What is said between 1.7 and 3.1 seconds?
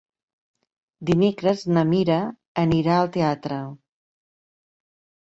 na Mira anirà